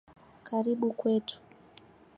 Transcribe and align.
Karibu 0.47 0.87
Kwetu 0.99 1.37